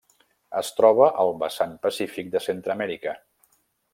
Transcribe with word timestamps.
Es 0.61 0.71
troba 0.77 1.09
al 1.25 1.29
vessant 1.43 1.77
pacífic 1.85 2.33
de 2.37 2.43
Centreamèrica. 2.47 3.15